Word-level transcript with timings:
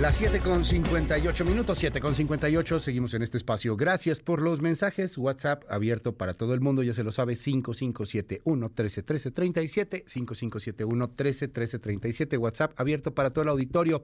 Las 0.00 0.16
7 0.16 0.40
con 0.40 0.64
58 0.64 1.44
minutos, 1.44 1.78
7 1.78 2.00
con 2.00 2.14
58, 2.14 2.80
seguimos 2.80 3.12
en 3.12 3.20
este 3.20 3.36
espacio. 3.36 3.76
Gracias 3.76 4.20
por 4.20 4.40
los 4.40 4.62
mensajes. 4.62 5.18
WhatsApp 5.18 5.64
abierto 5.68 6.16
para 6.16 6.32
todo 6.32 6.54
el 6.54 6.62
mundo, 6.62 6.82
ya 6.82 6.94
se 6.94 7.04
lo 7.04 7.12
sabe, 7.12 7.34
5571-131337, 7.34 10.06
5571-131337, 10.06 12.38
WhatsApp 12.38 12.72
abierto 12.80 13.14
para 13.14 13.34
todo 13.34 13.42
el 13.42 13.50
auditorio. 13.50 14.00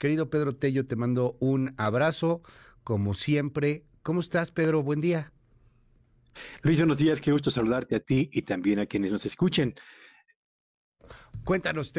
Querido 0.00 0.30
Pedro 0.30 0.56
Tello, 0.56 0.84
te 0.84 0.96
mando 0.96 1.36
un 1.38 1.74
abrazo, 1.76 2.42
como 2.82 3.14
siempre. 3.14 3.84
¿Cómo 4.02 4.18
estás, 4.18 4.50
Pedro? 4.50 4.82
Buen 4.82 5.00
día. 5.00 5.32
Luis, 6.62 6.78
buenos 6.78 6.98
días, 6.98 7.20
qué 7.20 7.30
gusto 7.30 7.52
saludarte 7.52 7.94
a 7.94 8.00
ti 8.00 8.28
y 8.32 8.42
también 8.42 8.80
a 8.80 8.86
quienes 8.86 9.12
nos 9.12 9.24
escuchen. 9.24 9.76
Cuéntanos, 11.46 11.92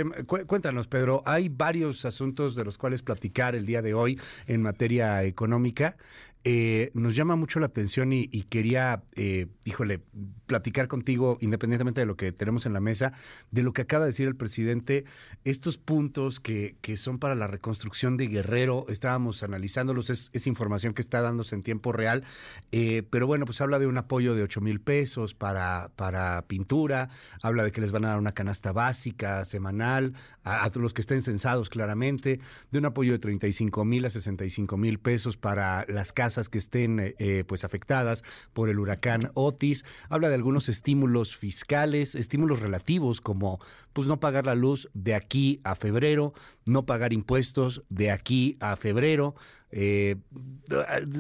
cuéntanos, 0.46 0.88
Pedro. 0.88 1.24
Hay 1.26 1.48
varios 1.48 2.04
asuntos 2.04 2.54
de 2.54 2.66
los 2.66 2.78
cuales 2.78 3.02
platicar 3.02 3.56
el 3.56 3.66
día 3.66 3.82
de 3.82 3.94
hoy 3.94 4.20
en 4.46 4.62
materia 4.62 5.24
económica. 5.24 5.96
Eh, 6.44 6.92
nos 6.94 7.16
llama 7.16 7.36
mucho 7.36 7.60
la 7.60 7.66
atención 7.66 8.14
y, 8.14 8.28
quería, 8.44 9.04
eh, 9.16 9.48
híjole, 9.66 10.00
platicar 10.46 10.88
contigo, 10.88 11.38
independientemente 11.42 12.02
de 12.02 12.06
lo 12.06 12.16
que 12.16 12.32
tenemos 12.32 12.66
en 12.66 12.74
la 12.74 12.80
mesa, 12.80 13.12
de 13.52 13.64
lo 13.64 13.74
que 13.74 13.82
acaba 13.82 14.06
de 14.06 14.12
decir 14.12 14.28
el 14.28 14.36
presidente, 14.36 15.04
estos 15.44 15.78
puntos 15.78 16.40
que, 16.40 16.78
que 16.82 16.96
son 16.96 17.20
para 17.20 17.36
la 17.36 17.48
reconstrucción 17.48 18.16
de 18.16 18.28
Guerrero, 18.28 18.86
estábamos 18.88 19.44
analizándolos, 19.44 20.10
es, 20.10 20.32
información 20.48 20.94
que 20.94 21.02
está 21.02 21.22
dándose 21.22 21.56
en 21.56 21.64
tiempo 21.64 21.92
real, 21.92 22.24
eh, 22.72 23.04
pero 23.10 23.28
bueno, 23.28 23.44
pues 23.46 23.60
habla 23.60 23.80
de 23.80 23.88
un 23.88 23.98
apoyo 23.98 24.34
de 24.34 24.44
8 24.44 24.62
mil 24.62 24.80
pesos 24.80 25.34
para, 25.34 25.90
para 25.98 26.44
pintura, 26.44 27.10
habla 27.42 27.66
de 27.66 27.74
que 27.74 27.82
les 27.82 27.92
van 27.92 28.06
a 28.06 28.10
dar 28.10 28.20
una 28.20 28.32
canasta 28.32 28.72
básica 28.72 29.44
semanal, 29.44 30.14
a, 30.44 30.64
a 30.64 30.72
los 30.76 30.94
que 30.94 31.02
estén 31.02 31.22
censados 31.24 31.70
claramente, 31.70 32.40
de 32.72 32.80
un 32.80 32.86
apoyo 32.86 33.12
de 33.12 33.20
35 33.20 33.84
mil 33.84 34.06
a 34.06 34.10
65 34.10 34.78
mil 34.78 35.00
pesos 35.00 35.36
para 35.36 35.86
las 35.90 36.14
casas 36.14 36.27
que 36.50 36.58
estén 36.58 37.00
eh, 37.00 37.16
eh, 37.20 37.44
pues 37.48 37.64
afectadas 37.64 38.24
por 38.54 38.70
el 38.70 38.80
huracán 38.80 39.32
Otis. 39.34 39.86
Habla 40.10 40.30
de 40.30 40.36
algunos 40.36 40.70
estímulos 40.70 41.38
fiscales, 41.38 42.16
estímulos 42.16 42.60
relativos 42.60 43.22
como 43.22 43.60
pues 43.94 44.08
no 44.08 44.20
pagar 44.20 44.46
la 44.46 44.56
luz 44.56 44.90
de 44.94 45.16
aquí 45.16 45.62
a 45.64 45.76
febrero, 45.76 46.34
no 46.66 46.86
pagar 46.86 47.14
impuestos 47.14 47.84
de 47.90 48.12
aquí 48.12 48.58
a 48.60 48.76
febrero. 48.76 49.36
Eh, 49.72 50.18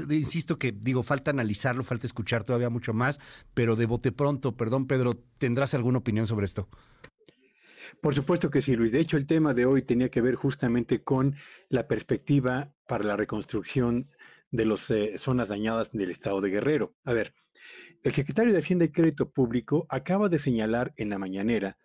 insisto 0.09 0.58
que 0.59 0.72
digo, 0.72 1.03
falta 1.03 1.31
analizarlo, 1.31 1.83
falta 1.83 2.08
escuchar 2.08 2.44
todavía 2.44 2.69
mucho 2.69 2.94
más, 2.94 3.19
pero 3.53 3.75
de 3.75 3.85
bote 3.85 4.11
pronto, 4.11 4.55
perdón 4.55 4.88
Pedro, 4.88 5.13
¿tendrás 5.38 5.73
alguna 5.73 6.00
opinión 6.00 6.28
sobre 6.28 6.45
esto? 6.45 6.67
Por 8.02 8.13
supuesto 8.13 8.50
que 8.50 8.61
sí, 8.61 8.75
Luis. 8.75 8.91
De 8.91 9.00
hecho, 9.00 9.17
el 9.17 9.25
tema 9.25 9.53
de 9.53 9.66
hoy 9.66 9.81
tenía 9.81 10.09
que 10.09 10.22
ver 10.22 10.35
justamente 10.35 11.03
con 11.03 11.35
la 11.69 11.88
perspectiva 11.88 12.73
para 12.88 13.03
la 13.03 13.16
reconstrucción 13.16 14.09
de 14.52 14.66
las 14.66 14.90
eh, 14.90 15.17
zonas 15.17 15.50
dañadas 15.50 15.92
del 15.92 16.12
estado 16.12 16.42
de 16.42 16.50
Guerrero. 16.50 16.95
A 17.06 17.14
ver, 17.14 17.34
el 18.03 18.14
secretario 18.14 18.53
de 18.53 18.59
Hacienda 18.59 18.86
y 18.86 18.92
Crédito 18.92 19.30
Público 19.30 19.86
acaba 19.90 20.30
de 20.30 20.40
señalar 20.40 20.94
en 20.98 21.09
la 21.09 21.17
mañanera 21.17 21.78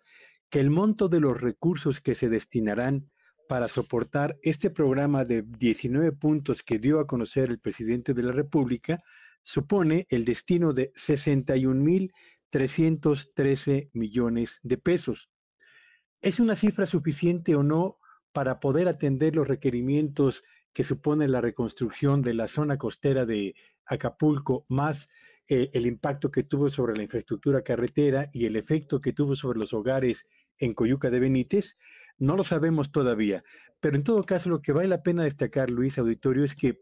que 0.49 0.59
el 0.59 0.69
monto 0.69 1.09
de 1.09 1.19
los 1.19 1.41
recursos 1.41 1.99
que 1.99 2.15
se 2.15 2.29
destinarán 2.29 3.09
para 3.49 3.67
soportar 3.67 4.37
este 4.41 4.69
programa 4.69 5.25
de 5.25 5.41
19 5.41 6.13
puntos 6.13 6.63
que 6.63 6.79
dio 6.79 6.99
a 6.99 7.07
conocer 7.07 7.49
el 7.49 7.59
presidente 7.59 8.13
de 8.13 8.23
la 8.23 8.31
República 8.31 9.03
supone 9.43 10.07
el 10.09 10.25
destino 10.25 10.73
de 10.73 10.91
61.313 10.93 13.89
millones 13.93 14.59
de 14.63 14.77
pesos. 14.77 15.29
¿Es 16.21 16.39
una 16.39 16.55
cifra 16.55 16.85
suficiente 16.85 17.55
o 17.55 17.63
no 17.63 17.97
para 18.31 18.59
poder 18.59 18.87
atender 18.87 19.35
los 19.35 19.47
requerimientos 19.47 20.43
que 20.73 20.83
supone 20.83 21.27
la 21.27 21.41
reconstrucción 21.41 22.21
de 22.21 22.33
la 22.33 22.47
zona 22.47 22.77
costera 22.77 23.25
de 23.25 23.55
Acapulco, 23.85 24.65
más 24.69 25.09
eh, 25.47 25.69
el 25.73 25.85
impacto 25.85 26.31
que 26.31 26.43
tuvo 26.43 26.69
sobre 26.69 26.95
la 26.95 27.03
infraestructura 27.03 27.61
carretera 27.61 28.29
y 28.33 28.45
el 28.45 28.55
efecto 28.55 29.01
que 29.01 29.13
tuvo 29.13 29.35
sobre 29.35 29.59
los 29.59 29.73
hogares 29.73 30.25
en 30.57 30.73
Coyuca 30.73 31.09
de 31.09 31.19
Benítez, 31.19 31.77
no 32.17 32.35
lo 32.35 32.43
sabemos 32.43 32.91
todavía. 32.91 33.43
Pero 33.79 33.97
en 33.97 34.03
todo 34.03 34.23
caso, 34.23 34.49
lo 34.49 34.61
que 34.61 34.71
vale 34.71 34.87
la 34.87 35.03
pena 35.03 35.23
destacar, 35.23 35.69
Luis 35.69 35.97
Auditorio, 35.97 36.43
es 36.43 36.55
que 36.55 36.81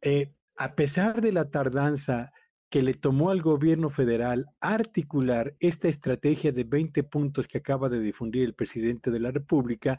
eh, 0.00 0.34
a 0.56 0.74
pesar 0.74 1.20
de 1.20 1.32
la 1.32 1.50
tardanza 1.50 2.32
que 2.70 2.82
le 2.82 2.94
tomó 2.94 3.30
al 3.30 3.42
gobierno 3.42 3.90
federal 3.90 4.46
articular 4.60 5.54
esta 5.60 5.88
estrategia 5.88 6.52
de 6.52 6.64
20 6.64 7.02
puntos 7.04 7.46
que 7.46 7.58
acaba 7.58 7.90
de 7.90 8.00
difundir 8.00 8.44
el 8.44 8.54
presidente 8.54 9.10
de 9.10 9.20
la 9.20 9.30
República, 9.30 9.98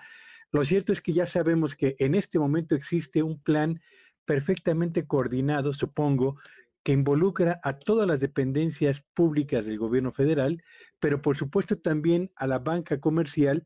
lo 0.54 0.64
cierto 0.64 0.94
es 0.94 1.02
que 1.02 1.14
ya 1.14 1.26
sabemos 1.26 1.76
que 1.76 1.96
en 1.98 2.14
este 2.14 2.38
momento 2.38 2.76
existe 2.76 3.24
un 3.24 3.42
plan 3.42 3.82
perfectamente 4.24 5.08
coordinado, 5.08 5.74
supongo, 5.74 6.38
que 6.84 6.92
involucra 6.92 7.60
a 7.64 7.80
todas 7.80 8.08
las 8.08 8.20
dependencias 8.20 9.04
públicas 9.16 9.66
del 9.66 9.80
gobierno 9.80 10.12
federal, 10.12 10.64
pero 11.00 11.22
por 11.22 11.36
supuesto 11.36 11.80
también 11.80 12.32
a 12.36 12.46
la 12.46 12.60
banca 12.60 13.00
comercial 13.00 13.66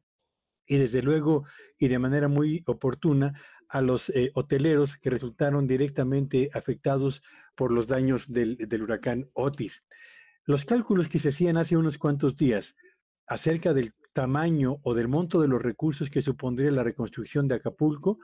y 0.66 0.78
desde 0.78 1.02
luego 1.02 1.46
y 1.78 1.90
de 1.90 2.00
manera 2.00 2.30
muy 2.30 2.64
oportuna 2.68 3.34
a 3.68 3.82
los 3.82 4.10
eh, 4.10 4.32
hoteleros 4.34 4.98
que 4.98 5.10
resultaron 5.10 5.68
directamente 5.68 6.50
afectados 6.54 7.22
por 7.56 7.74
los 7.74 7.88
daños 7.88 8.32
del, 8.32 8.56
del 8.56 8.84
huracán 8.84 9.30
Otis. 9.34 9.84
Los 10.46 10.64
cálculos 10.64 11.10
que 11.10 11.20
se 11.20 11.30
hacían 11.30 11.58
hace 11.58 11.76
unos 11.76 11.98
cuantos 11.98 12.38
días 12.38 12.76
acerca 13.28 13.74
del 13.74 13.94
tamaño 14.18 14.80
o 14.82 14.96
del 14.96 15.08
monto 15.08 15.40
de 15.40 15.48
los 15.48 15.62
recursos 15.62 16.10
que 16.10 16.24
supondría 16.24 16.72
la 16.72 16.82
reconstrucción 16.84 17.48
de 17.48 17.54
Acapulco, 17.54 18.18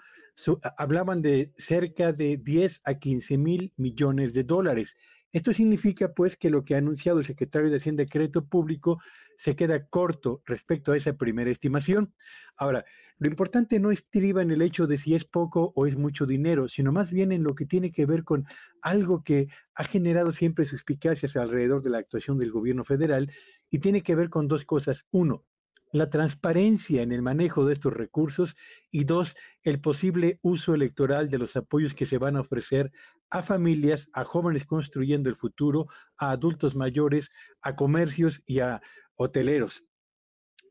hablaban 0.75 1.21
de 1.21 1.53
cerca 1.55 2.11
de 2.11 2.37
10 2.37 2.81
a 2.83 2.95
15 2.95 3.37
mil 3.37 3.73
millones 3.77 4.33
de 4.33 4.43
dólares. 4.43 4.95
Esto 5.31 5.53
significa 5.53 6.11
pues 6.11 6.35
que 6.35 6.49
lo 6.49 6.65
que 6.65 6.73
ha 6.73 6.79
anunciado 6.79 7.19
el 7.19 7.25
secretario 7.25 7.69
de 7.69 7.77
Hacienda 7.77 8.07
Crédito 8.07 8.43
Público 8.43 8.99
se 9.37 9.55
queda 9.55 9.85
corto 9.85 10.41
respecto 10.47 10.93
a 10.93 10.97
esa 10.97 11.15
primera 11.15 11.51
estimación. 11.51 12.11
Ahora, 12.57 12.83
lo 13.19 13.27
importante 13.27 13.79
no 13.79 13.91
estriba 13.91 14.41
en 14.41 14.49
el 14.49 14.63
hecho 14.63 14.87
de 14.87 14.97
si 14.97 15.13
es 15.13 15.25
poco 15.25 15.73
o 15.75 15.85
es 15.85 15.95
mucho 15.95 16.25
dinero, 16.25 16.69
sino 16.69 16.91
más 16.91 17.11
bien 17.11 17.31
en 17.31 17.43
lo 17.43 17.53
que 17.53 17.67
tiene 17.67 17.91
que 17.91 18.07
ver 18.07 18.23
con 18.23 18.45
algo 18.81 19.23
que 19.23 19.47
ha 19.75 19.83
generado 19.83 20.31
siempre 20.31 20.65
suspicacias 20.65 21.35
alrededor 21.35 21.83
de 21.83 21.91
la 21.91 21.99
actuación 21.99 22.39
del 22.39 22.49
gobierno 22.49 22.83
federal 22.83 23.31
y 23.69 23.77
tiene 23.77 24.01
que 24.01 24.15
ver 24.15 24.31
con 24.31 24.47
dos 24.47 24.65
cosas. 24.65 25.05
Uno, 25.11 25.45
la 25.93 26.09
transparencia 26.09 27.03
en 27.03 27.11
el 27.11 27.21
manejo 27.21 27.65
de 27.65 27.73
estos 27.73 27.93
recursos 27.93 28.55
y 28.91 29.03
dos, 29.03 29.35
el 29.61 29.79
posible 29.79 30.39
uso 30.41 30.73
electoral 30.73 31.29
de 31.29 31.37
los 31.37 31.55
apoyos 31.55 31.93
que 31.93 32.05
se 32.05 32.17
van 32.17 32.35
a 32.35 32.41
ofrecer 32.41 32.91
a 33.29 33.43
familias, 33.43 34.09
a 34.11 34.25
jóvenes 34.25 34.65
construyendo 34.65 35.29
el 35.29 35.35
futuro, 35.35 35.87
a 36.17 36.31
adultos 36.31 36.75
mayores, 36.75 37.29
a 37.61 37.75
comercios 37.75 38.41
y 38.47 38.59
a 38.59 38.81
hoteleros. 39.15 39.83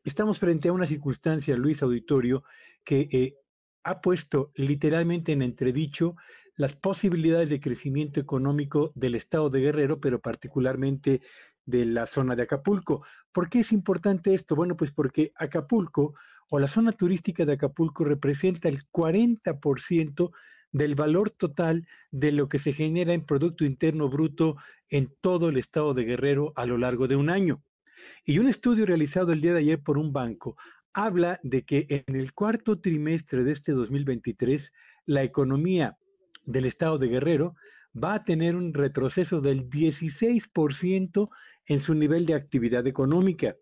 Estamos 0.03 0.39
frente 0.39 0.67
a 0.67 0.73
una 0.73 0.87
circunstancia, 0.87 1.55
Luis 1.55 1.81
Auditorio, 1.81 2.43
que 2.83 3.07
eh, 3.11 3.37
ha 3.85 4.01
puesto 4.01 4.51
literalmente 4.55 5.31
en 5.31 5.41
entredicho 5.41 6.17
las 6.57 6.75
posibilidades 6.75 7.49
de 7.49 7.61
crecimiento 7.61 8.19
económico 8.19 8.91
del 8.93 9.15
estado 9.15 9.49
de 9.49 9.61
Guerrero, 9.61 10.01
pero 10.01 10.19
particularmente 10.19 11.21
de 11.65 11.85
la 11.85 12.07
zona 12.07 12.35
de 12.35 12.43
Acapulco. 12.43 13.05
¿Por 13.31 13.49
qué 13.49 13.59
es 13.59 13.71
importante 13.71 14.33
esto? 14.33 14.55
Bueno, 14.55 14.75
pues 14.75 14.91
porque 14.91 15.31
Acapulco 15.35 16.15
o 16.49 16.59
la 16.59 16.67
zona 16.67 16.91
turística 16.91 17.45
de 17.45 17.53
Acapulco 17.53 18.03
representa 18.03 18.69
el 18.69 18.79
40% 18.91 20.31
del 20.71 20.95
valor 20.95 21.29
total 21.29 21.87
de 22.11 22.31
lo 22.31 22.49
que 22.49 22.59
se 22.59 22.73
genera 22.73 23.13
en 23.13 23.25
Producto 23.25 23.63
Interno 23.63 24.09
Bruto 24.09 24.57
en 24.89 25.13
todo 25.21 25.49
el 25.49 25.57
estado 25.57 25.93
de 25.93 26.03
Guerrero 26.03 26.51
a 26.55 26.65
lo 26.65 26.77
largo 26.77 27.07
de 27.07 27.15
un 27.15 27.29
año. 27.29 27.63
Y 28.25 28.39
un 28.39 28.47
estudio 28.47 28.85
realizado 28.85 29.31
el 29.31 29.41
día 29.41 29.53
de 29.53 29.59
ayer 29.59 29.81
por 29.81 29.97
un 29.97 30.11
banco 30.11 30.57
habla 30.93 31.39
de 31.43 31.63
que 31.63 31.87
en 31.89 32.15
el 32.15 32.33
cuarto 32.33 32.79
trimestre 32.79 33.43
de 33.43 33.51
este 33.51 33.71
2023, 33.71 34.71
la 35.05 35.23
economía 35.23 35.97
del 36.45 36.65
estado 36.65 36.97
de 36.97 37.07
Guerrero 37.07 37.55
va 37.95 38.15
a 38.15 38.23
tener 38.23 38.55
un 38.55 38.73
retroceso 38.73 39.41
del 39.41 39.69
16% 39.69 41.29
en 41.67 41.79
su 41.79 41.93
nivel 41.93 42.25
de 42.25 42.35
actividad 42.35 42.85
económica 42.87 43.55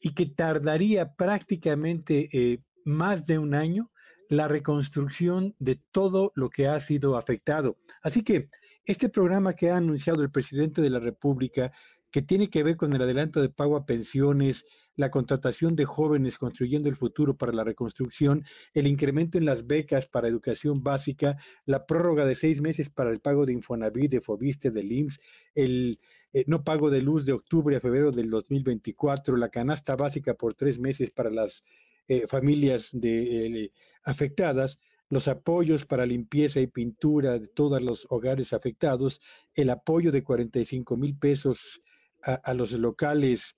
y 0.00 0.14
que 0.14 0.26
tardaría 0.26 1.14
prácticamente 1.14 2.28
eh, 2.32 2.62
más 2.84 3.26
de 3.26 3.38
un 3.38 3.54
año 3.54 3.90
la 4.28 4.48
reconstrucción 4.48 5.54
de 5.58 5.80
todo 5.92 6.32
lo 6.34 6.50
que 6.50 6.68
ha 6.68 6.80
sido 6.80 7.16
afectado. 7.16 7.78
Así 8.02 8.22
que 8.22 8.48
este 8.84 9.08
programa 9.08 9.54
que 9.54 9.70
ha 9.70 9.76
anunciado 9.76 10.22
el 10.22 10.30
presidente 10.30 10.80
de 10.80 10.90
la 10.90 11.00
República, 11.00 11.72
que 12.16 12.22
tiene 12.22 12.48
que 12.48 12.62
ver 12.62 12.78
con 12.78 12.94
el 12.94 13.02
adelanto 13.02 13.42
de 13.42 13.50
pago 13.50 13.76
a 13.76 13.84
pensiones, 13.84 14.64
la 14.94 15.10
contratación 15.10 15.76
de 15.76 15.84
jóvenes 15.84 16.38
construyendo 16.38 16.88
el 16.88 16.96
futuro 16.96 17.36
para 17.36 17.52
la 17.52 17.62
reconstrucción, 17.62 18.42
el 18.72 18.86
incremento 18.86 19.36
en 19.36 19.44
las 19.44 19.66
becas 19.66 20.06
para 20.06 20.26
educación 20.26 20.82
básica, 20.82 21.36
la 21.66 21.84
prórroga 21.84 22.24
de 22.24 22.34
seis 22.34 22.62
meses 22.62 22.88
para 22.88 23.10
el 23.10 23.20
pago 23.20 23.44
de 23.44 23.52
Infonavit, 23.52 24.12
de 24.12 24.22
Fobiste, 24.22 24.70
del 24.70 24.92
IMSS, 24.92 25.20
el 25.54 26.00
eh, 26.32 26.44
no 26.46 26.64
pago 26.64 26.88
de 26.88 27.02
luz 27.02 27.26
de 27.26 27.34
octubre 27.34 27.76
a 27.76 27.80
febrero 27.80 28.10
del 28.10 28.30
2024, 28.30 29.36
la 29.36 29.50
canasta 29.50 29.94
básica 29.94 30.32
por 30.32 30.54
tres 30.54 30.78
meses 30.78 31.10
para 31.10 31.28
las 31.28 31.64
eh, 32.08 32.26
familias 32.26 32.88
de, 32.92 33.64
eh, 33.64 33.72
afectadas, 34.04 34.78
los 35.10 35.28
apoyos 35.28 35.84
para 35.84 36.06
limpieza 36.06 36.60
y 36.60 36.66
pintura 36.66 37.38
de 37.38 37.48
todos 37.48 37.82
los 37.82 38.06
hogares 38.08 38.54
afectados, 38.54 39.20
el 39.54 39.68
apoyo 39.68 40.10
de 40.12 40.24
45 40.24 40.96
mil 40.96 41.14
pesos 41.18 41.82
a, 42.22 42.54
los 42.54 42.72
locales 42.72 43.54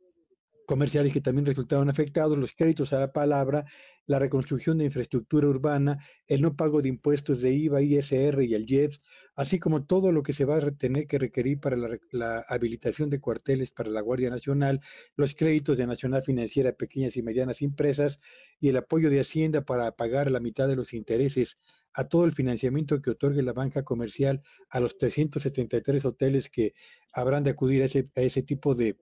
comerciales 0.67 1.15
que 1.15 1.23
también 1.23 1.47
resultaron 1.47 1.89
afectados, 1.89 2.37
los 2.37 2.53
créditos 2.53 2.93
a 2.93 2.99
la 2.99 3.11
palabra, 3.11 3.65
la 4.07 4.19
reconstrucción 4.19 4.77
de 4.77 4.85
infraestructura 4.85 5.49
urbana, 5.49 5.99
el 6.27 6.43
no 6.43 6.57
pago 6.57 6.83
de 6.83 6.91
impuestos 6.91 7.41
de 7.41 7.55
IVA, 7.55 7.81
ISR 7.81 8.43
y 8.43 8.53
el 8.53 8.71
IEPS, 8.71 9.01
así 9.35 9.59
como 9.59 9.87
todo 9.87 10.13
lo 10.13 10.23
que 10.23 10.35
se 10.35 10.45
va 10.45 10.57
a 10.57 10.71
tener 10.73 11.07
que 11.07 11.19
requerir 11.19 11.59
para 11.59 11.77
la, 11.77 11.99
la, 12.11 12.45
habilitación 12.49 13.09
de 13.09 13.19
cuarteles 13.19 13.71
para 13.71 13.89
la 13.89 14.03
Guardia 14.03 14.29
Nacional, 14.29 14.81
los 15.17 15.35
créditos 15.35 15.79
de 15.79 15.87
Nacional 15.87 16.23
Financiera 16.23 16.73
pequeñas 16.73 17.17
y 17.17 17.23
medianas 17.23 17.63
empresas 17.63 18.21
y 18.61 18.69
el 18.69 18.77
apoyo 18.77 19.09
de 19.09 19.21
Hacienda 19.21 19.63
para 19.63 19.91
pagar 19.93 20.31
la 20.31 20.41
mitad 20.41 20.69
de 20.69 20.77
los 20.77 20.93
intereses 20.93 21.57
a 21.95 22.09
todo 22.09 22.25
el 22.25 22.33
financiamiento 22.33 23.01
que 23.01 23.11
otorgue 23.11 23.43
la 23.43 23.53
banca 23.53 23.83
comercial 23.85 24.43
a 24.71 24.81
los 24.81 24.99
373 24.99 26.05
hoteles 26.05 26.49
que 26.49 26.75
habrán 27.13 27.45
de 27.45 27.51
acudir 27.51 27.83
a 27.83 27.87
ese, 27.87 28.11
a 28.17 28.21
ese 28.21 28.43
tipo 28.43 28.75
de, 28.75 28.97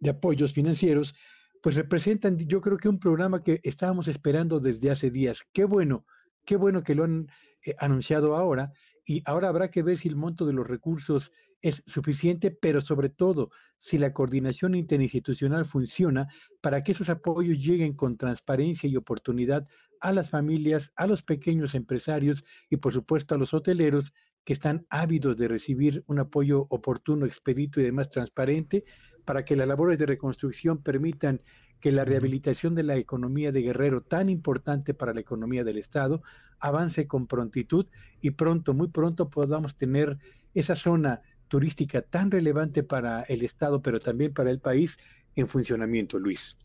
de 0.00 0.10
apoyos 0.10 0.52
financieros, 0.52 1.14
pues 1.62 1.74
representan, 1.74 2.38
yo 2.38 2.60
creo 2.60 2.76
que 2.76 2.88
un 2.88 3.00
programa 3.00 3.42
que 3.42 3.60
estábamos 3.62 4.08
esperando 4.08 4.60
desde 4.60 4.90
hace 4.90 5.10
días. 5.10 5.44
Qué 5.52 5.64
bueno, 5.64 6.06
qué 6.44 6.56
bueno 6.56 6.82
que 6.82 6.94
lo 6.94 7.04
han 7.04 7.28
eh, 7.64 7.74
anunciado 7.78 8.36
ahora 8.36 8.72
y 9.04 9.22
ahora 9.24 9.48
habrá 9.48 9.70
que 9.70 9.82
ver 9.82 9.98
si 9.98 10.08
el 10.08 10.16
monto 10.16 10.44
de 10.46 10.52
los 10.52 10.66
recursos 10.66 11.32
es 11.60 11.82
suficiente, 11.86 12.50
pero 12.50 12.80
sobre 12.80 13.08
todo 13.08 13.50
si 13.76 13.98
la 13.98 14.12
coordinación 14.12 14.74
interinstitucional 14.74 15.64
funciona 15.64 16.28
para 16.60 16.82
que 16.82 16.92
esos 16.92 17.08
apoyos 17.08 17.58
lleguen 17.58 17.94
con 17.94 18.16
transparencia 18.16 18.88
y 18.88 18.96
oportunidad 18.96 19.66
a 20.00 20.12
las 20.12 20.30
familias, 20.30 20.92
a 20.96 21.06
los 21.06 21.22
pequeños 21.22 21.74
empresarios 21.74 22.44
y 22.70 22.76
por 22.76 22.92
supuesto 22.92 23.34
a 23.34 23.38
los 23.38 23.54
hoteleros 23.54 24.12
que 24.44 24.52
están 24.52 24.86
ávidos 24.88 25.36
de 25.36 25.48
recibir 25.48 26.04
un 26.06 26.20
apoyo 26.20 26.66
oportuno, 26.70 27.26
expedito 27.26 27.80
y 27.80 27.84
además 27.84 28.10
transparente 28.10 28.84
para 29.24 29.44
que 29.44 29.56
las 29.56 29.68
labores 29.68 29.98
de 29.98 30.06
reconstrucción 30.06 30.82
permitan 30.82 31.42
que 31.80 31.92
la 31.92 32.04
rehabilitación 32.04 32.74
de 32.74 32.82
la 32.82 32.96
economía 32.96 33.52
de 33.52 33.62
Guerrero, 33.62 34.00
tan 34.02 34.28
importante 34.28 34.94
para 34.94 35.12
la 35.12 35.20
economía 35.20 35.64
del 35.64 35.78
Estado, 35.78 36.22
avance 36.60 37.06
con 37.06 37.26
prontitud 37.26 37.86
y 38.20 38.30
pronto, 38.30 38.74
muy 38.74 38.88
pronto 38.88 39.28
podamos 39.28 39.76
tener 39.76 40.18
esa 40.54 40.74
zona 40.74 41.22
turística 41.48 42.02
tan 42.02 42.30
relevante 42.30 42.82
para 42.82 43.22
el 43.22 43.42
Estado, 43.42 43.82
pero 43.82 44.00
también 44.00 44.32
para 44.32 44.50
el 44.50 44.60
país, 44.60 44.98
en 45.40 45.48
funcionamiento, 45.48 46.18
Luis. 46.18 46.56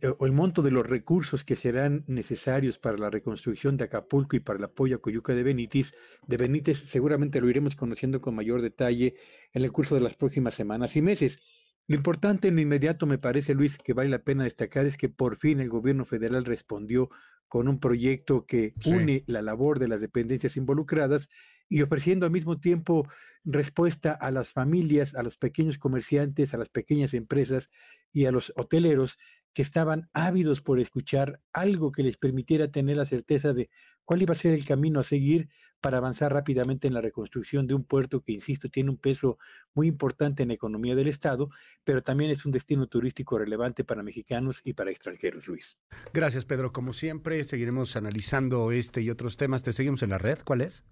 eh, 0.01 0.11
o 0.19 0.25
el 0.25 0.33
monto 0.33 0.61
de 0.61 0.71
los 0.71 0.85
recursos 0.85 1.45
que 1.45 1.55
serán 1.55 2.03
necesarios 2.07 2.77
para 2.77 2.97
la 2.97 3.09
reconstrucción 3.09 3.77
de 3.77 3.85
Acapulco 3.85 4.35
y 4.35 4.41
para 4.41 4.59
el 4.59 4.65
apoyo 4.65 4.97
a 4.97 5.01
Coyuca 5.01 5.33
de 5.33 5.43
Benítez, 5.43 5.93
de 6.27 6.35
Benítez 6.35 6.79
seguramente 6.79 7.39
lo 7.39 7.49
iremos 7.49 7.73
conociendo 7.77 8.19
con 8.19 8.35
mayor 8.35 8.61
detalle 8.61 9.15
en 9.53 9.63
el 9.63 9.71
curso 9.71 9.95
de 9.95 10.01
las 10.01 10.17
próximas 10.17 10.55
semanas 10.55 10.97
y 10.97 11.01
meses. 11.01 11.39
Lo 11.87 11.95
importante 11.95 12.47
en 12.47 12.55
lo 12.55 12.61
inmediato, 12.61 13.05
me 13.05 13.19
parece, 13.19 13.53
Luis, 13.53 13.77
que 13.77 13.93
vale 13.93 14.09
la 14.09 14.23
pena 14.23 14.43
destacar 14.43 14.85
es 14.85 14.97
que 14.97 15.09
por 15.09 15.37
fin 15.37 15.59
el 15.59 15.69
gobierno 15.69 16.03
federal 16.03 16.43
respondió 16.43 17.09
con 17.47 17.67
un 17.67 17.79
proyecto 17.79 18.45
que 18.45 18.73
sí. 18.79 18.89
une 18.89 19.23
la 19.27 19.43
labor 19.43 19.77
de 19.77 19.87
las 19.87 20.01
dependencias 20.01 20.57
involucradas 20.57 21.29
y 21.69 21.83
ofreciendo 21.83 22.25
al 22.25 22.31
mismo 22.31 22.59
tiempo 22.59 23.07
respuesta 23.43 24.11
a 24.13 24.31
las 24.31 24.49
familias, 24.49 25.13
a 25.13 25.21
los 25.21 25.37
pequeños 25.37 25.77
comerciantes, 25.77 26.53
a 26.53 26.57
las 26.57 26.69
pequeñas 26.69 27.13
empresas 27.13 27.69
y 28.11 28.25
a 28.25 28.31
los 28.31 28.51
hoteleros 28.55 29.17
que 29.55 29.61
estaban 29.61 30.09
ávidos 30.11 30.61
por 30.61 30.79
escuchar 30.79 31.39
algo 31.53 31.93
que 31.93 32.03
les 32.03 32.17
permitiera 32.17 32.67
tener 32.67 32.97
la 32.97 33.05
certeza 33.05 33.53
de 33.53 33.69
cuál 34.03 34.21
iba 34.21 34.33
a 34.33 34.37
ser 34.37 34.51
el 34.51 34.65
camino 34.65 34.99
a 34.99 35.03
seguir 35.03 35.47
para 35.79 35.97
avanzar 35.97 36.33
rápidamente 36.33 36.87
en 36.87 36.93
la 36.93 36.99
reconstrucción 36.99 37.65
de 37.65 37.73
un 37.73 37.85
puerto 37.85 38.21
que, 38.21 38.33
insisto, 38.33 38.67
tiene 38.67 38.89
un 38.89 38.97
peso 38.97 39.37
muy 39.73 39.87
importante 39.87 40.43
en 40.43 40.49
la 40.49 40.55
economía 40.55 40.93
del 40.93 41.07
Estado, 41.07 41.49
pero 41.85 42.03
también 42.03 42.31
es 42.31 42.45
un 42.45 42.51
destino 42.51 42.87
turístico 42.87 43.39
relevante 43.39 43.85
para 43.85 44.03
mexicanos 44.03 44.59
y 44.65 44.73
para 44.73 44.91
extranjeros, 44.91 45.47
Luis. 45.47 45.77
Gracias, 46.13 46.43
Pedro. 46.43 46.73
Como 46.73 46.91
siempre, 46.91 47.41
seguiremos 47.45 47.95
analizando 47.95 48.73
este 48.73 49.01
y 49.01 49.09
otros 49.09 49.37
temas. 49.37 49.63
¿Te 49.63 49.71
seguimos 49.71 50.03
en 50.03 50.09
la 50.09 50.17
red? 50.17 50.39
¿Cuál 50.43 50.61
es? 50.61 50.83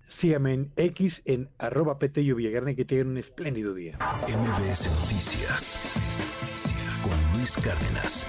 Síganme 0.00 0.52
en 0.52 0.72
X 0.76 1.22
en 1.24 1.48
arroba 1.56 1.98
Petello 1.98 2.36
Villagrán 2.36 2.68
y 2.70 2.76
que 2.76 2.84
tengan 2.84 3.08
un 3.08 3.16
espléndido 3.16 3.72
día. 3.72 3.96
MBS 4.26 4.90
Noticias 5.00 5.80
Luis 7.40 7.56
Cárdenas. 7.56 8.26